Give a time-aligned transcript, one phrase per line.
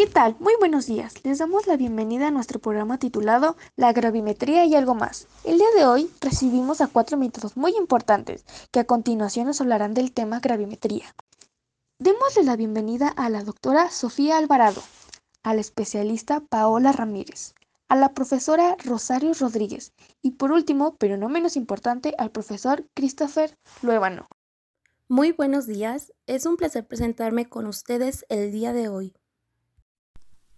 [0.00, 0.34] ¿Qué tal?
[0.40, 1.12] Muy buenos días.
[1.24, 5.28] Les damos la bienvenida a nuestro programa titulado La gravimetría y algo más.
[5.44, 9.92] El día de hoy recibimos a cuatro métodos muy importantes que a continuación nos hablarán
[9.92, 11.14] del tema gravimetría.
[11.98, 14.82] Démosle la bienvenida a la doctora Sofía Alvarado,
[15.42, 17.52] al especialista Paola Ramírez,
[17.90, 19.92] a la profesora Rosario Rodríguez
[20.22, 24.28] y por último, pero no menos importante, al profesor Christopher Luébano.
[25.08, 29.12] Muy buenos días, es un placer presentarme con ustedes el día de hoy.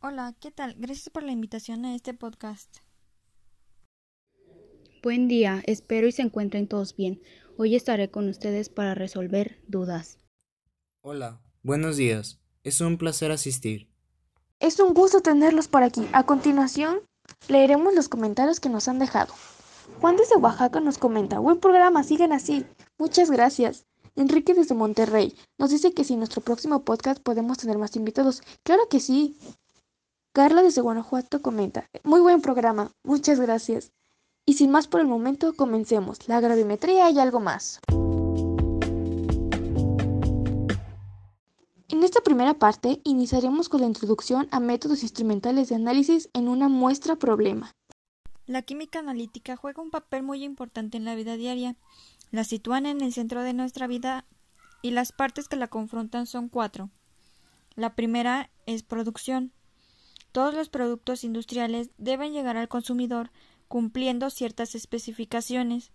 [0.00, 0.74] Hola, ¿qué tal?
[0.78, 2.78] Gracias por la invitación a este podcast.
[5.02, 7.22] Buen día, espero y se encuentren todos bien.
[7.56, 10.18] Hoy estaré con ustedes para resolver dudas.
[11.00, 12.38] Hola, buenos días.
[12.62, 13.88] Es un placer asistir.
[14.60, 16.06] Es un gusto tenerlos por aquí.
[16.12, 17.00] A continuación,
[17.48, 19.32] leeremos los comentarios que nos han dejado.
[20.00, 22.66] Juan desde Oaxaca nos comenta, buen programa, sigan así.
[22.98, 23.86] Muchas gracias.
[24.14, 28.42] Enrique desde Monterrey nos dice que si en nuestro próximo podcast podemos tener más invitados.
[28.62, 29.38] Claro que sí.
[30.36, 33.94] Carla desde Guanajuato comenta, muy buen programa, muchas gracias.
[34.44, 36.28] Y sin más por el momento, comencemos.
[36.28, 37.80] La gravimetría y algo más.
[41.88, 46.68] En esta primera parte iniciaremos con la introducción a métodos instrumentales de análisis en una
[46.68, 47.72] muestra problema.
[48.44, 51.76] La química analítica juega un papel muy importante en la vida diaria.
[52.30, 54.26] La sitúan en el centro de nuestra vida
[54.82, 56.90] y las partes que la confrontan son cuatro.
[57.74, 59.54] La primera es producción.
[60.36, 63.30] Todos los productos industriales deben llegar al consumidor
[63.68, 65.92] cumpliendo ciertas especificaciones,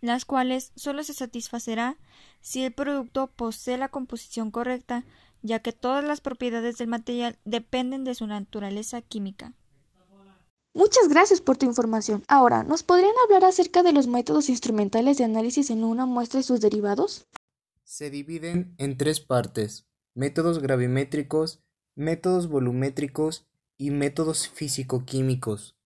[0.00, 1.98] las cuales solo se satisfacerá
[2.40, 5.04] si el producto posee la composición correcta,
[5.42, 9.52] ya que todas las propiedades del material dependen de su naturaleza química.
[10.72, 12.24] Muchas gracias por tu información.
[12.28, 16.42] Ahora, ¿nos podrían hablar acerca de los métodos instrumentales de análisis en una muestra y
[16.42, 17.26] sus derivados?
[17.84, 21.61] Se dividen en tres partes, métodos gravimétricos,
[21.94, 25.76] métodos volumétricos y métodos físico-químicos.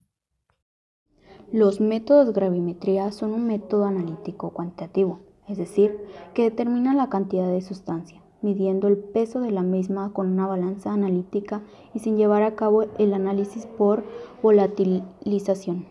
[1.53, 5.99] Los métodos gravimetría son un método analítico cuantitativo, es decir,
[6.33, 10.93] que determina la cantidad de sustancia, midiendo el peso de la misma con una balanza
[10.93, 14.05] analítica y sin llevar a cabo el análisis por
[14.43, 15.87] volatilización.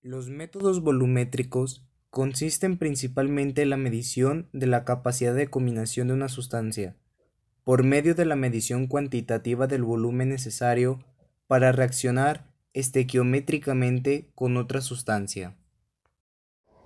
[0.00, 6.28] Los métodos volumétricos consisten principalmente en la medición de la capacidad de combinación de una
[6.28, 6.96] sustancia,
[7.64, 10.98] por medio de la medición cuantitativa del volumen necesario
[11.46, 15.56] para reaccionar estequiométricamente con otra sustancia.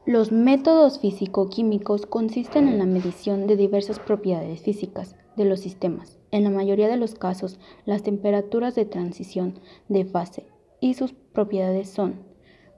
[0.05, 6.45] Los métodos físico-químicos consisten en la medición de diversas propiedades físicas de los sistemas, en
[6.45, 10.47] la mayoría de los casos las temperaturas de transición de fase
[10.81, 12.25] y sus propiedades son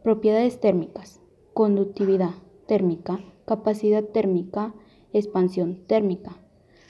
[0.03, 1.21] propiedades térmicas,
[1.53, 2.31] conductividad
[2.67, 4.75] térmica, capacidad térmica,
[5.13, 6.39] expansión térmica,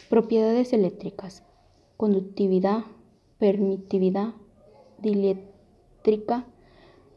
[0.08, 1.42] Propiedades eléctricas.
[1.98, 2.84] Conductividad,
[3.38, 4.34] permitividad,
[4.96, 6.46] dieléctrica.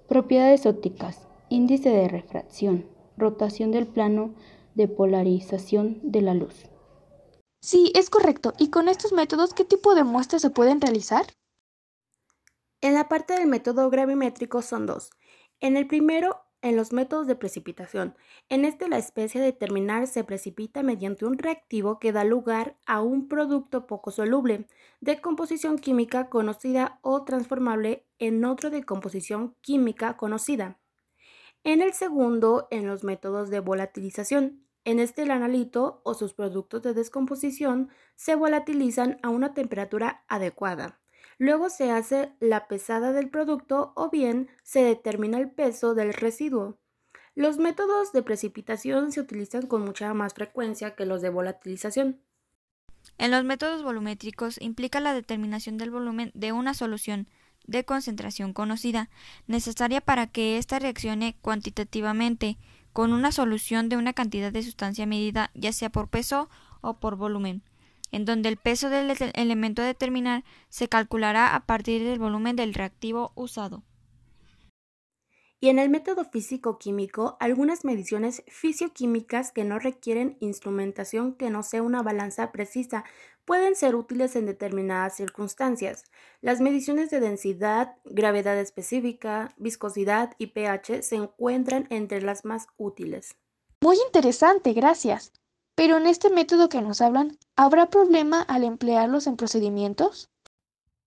[0.10, 1.26] Propiedades ópticas.
[1.48, 2.86] Índice de refracción.
[3.16, 4.34] Rotación del plano
[4.76, 6.66] de polarización de la luz.
[7.62, 8.54] Sí, es correcto.
[8.58, 11.26] ¿Y con estos métodos qué tipo de muestras se pueden realizar?
[12.82, 15.12] En la parte del método gravimétrico son dos.
[15.62, 18.16] En el primero en los métodos de precipitación.
[18.50, 23.02] En este la especie a determinar se precipita mediante un reactivo que da lugar a
[23.02, 24.68] un producto poco soluble
[25.00, 30.80] de composición química conocida o transformable en otro de composición química conocida.
[31.64, 34.66] En el segundo, en los métodos de volatilización.
[34.84, 41.01] En este el analito o sus productos de descomposición se volatilizan a una temperatura adecuada.
[41.42, 46.78] Luego se hace la pesada del producto o bien se determina el peso del residuo.
[47.34, 52.22] Los métodos de precipitación se utilizan con mucha más frecuencia que los de volatilización.
[53.18, 57.28] En los métodos volumétricos implica la determinación del volumen de una solución
[57.66, 59.10] de concentración conocida,
[59.48, 62.60] necesaria para que ésta reaccione cuantitativamente
[62.94, 66.52] con una solución de una cantidad de sustancia medida ya sea por peso
[66.82, 67.64] o por volumen
[68.12, 72.74] en donde el peso del elemento a determinar se calculará a partir del volumen del
[72.74, 73.84] reactivo usado.
[75.64, 81.84] Y en el método físico-químico, algunas mediciones fisioquímicas que no requieren instrumentación que no sea
[81.84, 83.04] una balanza precisa
[83.46, 86.06] pueden ser útiles en determinadas circunstancias.
[86.42, 93.36] Las mediciones de densidad, gravedad específica, viscosidad y pH se encuentran entre las más útiles.
[93.82, 95.32] Muy interesante, gracias.
[95.76, 100.30] Pero en este método que nos hablan, ¿habrá problema al emplearlos en procedimientos?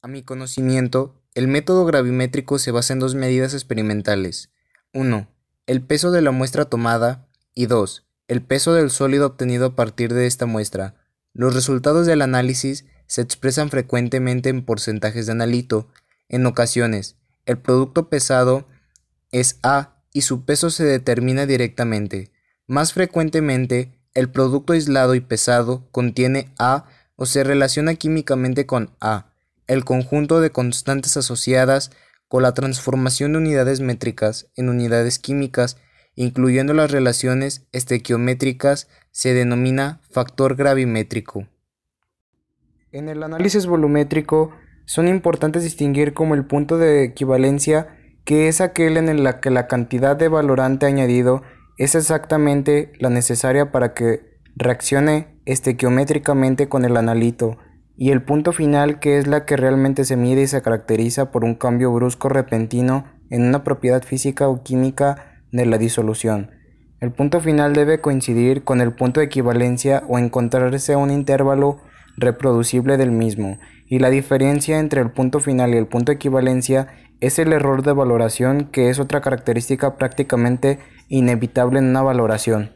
[0.02, 4.50] A mi conocimiento, el método gravimétrico se basa en dos medidas experimentales.
[4.92, 5.26] 1.
[5.66, 8.06] El peso de la muestra tomada y 2.
[8.28, 10.94] El peso del sólido obtenido a partir de esta muestra.
[11.32, 15.88] Los resultados del análisis se expresan frecuentemente en porcentajes de analito.
[16.28, 17.16] En ocasiones,
[17.46, 18.68] el producto pesado
[19.32, 22.30] es A y su peso se determina directamente.
[22.68, 29.32] Más frecuentemente, el producto aislado y pesado contiene A o se relaciona químicamente con A,
[29.66, 31.90] el conjunto de constantes asociadas
[32.28, 35.76] con la transformación de unidades métricas en unidades químicas,
[36.14, 41.46] incluyendo las relaciones estequiométricas, se denomina factor gravimétrico.
[42.92, 44.52] En el análisis volumétrico
[44.86, 49.66] son importantes distinguir como el punto de equivalencia que es aquel en el que la
[49.66, 51.42] cantidad de valorante añadido
[51.76, 57.58] es exactamente la necesaria para que reaccione estequiométricamente con el analito,
[57.96, 61.44] y el punto final que es la que realmente se mide y se caracteriza por
[61.44, 66.50] un cambio brusco repentino en una propiedad física o química de la disolución.
[67.00, 71.80] El punto final debe coincidir con el punto de equivalencia o encontrarse un intervalo
[72.16, 76.88] reproducible del mismo, y la diferencia entre el punto final y el punto de equivalencia
[77.20, 80.78] es el error de valoración que es otra característica prácticamente
[81.18, 82.70] inevitable en una valoración.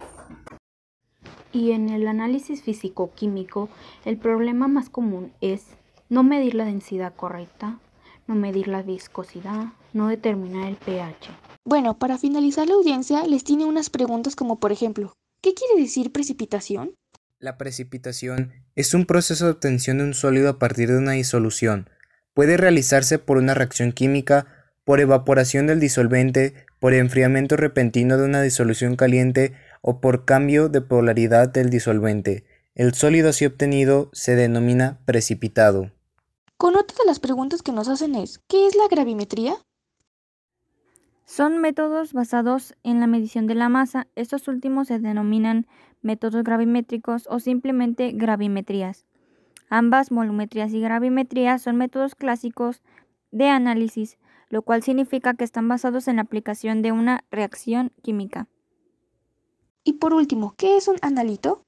[1.53, 3.69] Y en el análisis físico-químico,
[4.05, 5.65] el problema más común es
[6.09, 7.79] no medir la densidad correcta,
[8.27, 11.31] no medir la viscosidad, no determinar el pH.
[11.65, 16.13] Bueno, para finalizar la audiencia les tiene unas preguntas como por ejemplo, ¿qué quiere decir
[16.13, 16.95] precipitación?
[17.41, 21.89] La precipitación es un proceso de obtención de un sólido a partir de una disolución.
[22.35, 24.58] Puede realizarse por una reacción química,
[24.89, 29.53] por evaporación del disolvente, por enfriamiento repentino de una disolución caliente
[29.83, 32.47] o por cambio de polaridad del disolvente.
[32.75, 35.91] El sólido así obtenido se denomina precipitado.
[36.57, 39.57] Con otra de las preguntas que nos hacen es, ¿qué es la gravimetría?
[41.27, 44.07] Son métodos basados en la medición de la masa.
[44.15, 45.67] Estos últimos se denominan
[46.01, 49.05] métodos gravimétricos o simplemente gravimetrías.
[49.69, 52.81] Ambas, volumetrías y gravimetría, son métodos clásicos
[53.31, 54.17] de análisis,
[54.51, 58.49] lo cual significa que están basados en la aplicación de una reacción química.
[59.85, 61.65] Y por último, ¿qué es un analito?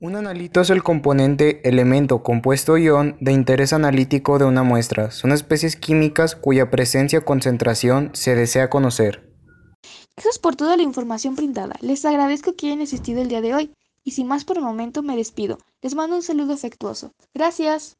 [0.00, 5.10] Un analito es el componente, elemento, compuesto ion de interés analítico de una muestra.
[5.10, 9.30] Son especies químicas cuya presencia o concentración se desea conocer.
[10.16, 11.76] Gracias por toda la información brindada.
[11.82, 13.74] Les agradezco que hayan asistido el día de hoy.
[14.02, 15.58] Y sin más por el momento me despido.
[15.82, 17.12] Les mando un saludo afectuoso.
[17.34, 17.98] Gracias.